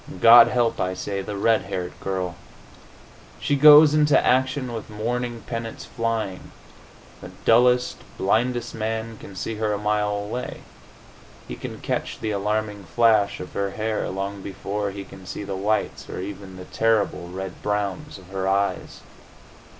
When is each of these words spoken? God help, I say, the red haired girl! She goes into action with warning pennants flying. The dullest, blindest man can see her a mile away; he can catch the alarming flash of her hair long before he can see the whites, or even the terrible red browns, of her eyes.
God 0.19 0.47
help, 0.47 0.79
I 0.81 0.95
say, 0.95 1.21
the 1.21 1.37
red 1.37 1.61
haired 1.61 1.93
girl! 1.99 2.35
She 3.39 3.55
goes 3.55 3.93
into 3.93 4.17
action 4.19 4.73
with 4.73 4.89
warning 4.89 5.41
pennants 5.41 5.85
flying. 5.85 6.49
The 7.21 7.29
dullest, 7.45 7.97
blindest 8.17 8.73
man 8.73 9.19
can 9.19 9.35
see 9.35 9.53
her 9.57 9.73
a 9.73 9.77
mile 9.77 10.09
away; 10.15 10.61
he 11.47 11.55
can 11.55 11.79
catch 11.81 12.19
the 12.19 12.31
alarming 12.31 12.85
flash 12.85 13.39
of 13.39 13.53
her 13.53 13.69
hair 13.69 14.09
long 14.09 14.41
before 14.41 14.89
he 14.89 15.03
can 15.03 15.27
see 15.27 15.43
the 15.43 15.55
whites, 15.55 16.09
or 16.09 16.19
even 16.19 16.55
the 16.55 16.65
terrible 16.65 17.27
red 17.29 17.61
browns, 17.61 18.17
of 18.17 18.29
her 18.29 18.47
eyes. 18.47 19.01